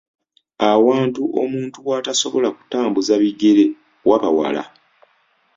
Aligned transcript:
Awantu 0.71 1.21
omuntu 1.43 1.77
w’atasobola 1.87 2.49
kutambuza 2.57 3.13
bigere 3.21 3.65
waba 4.07 4.29
wala. 4.37 4.63